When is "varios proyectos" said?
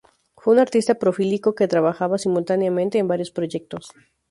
3.07-3.91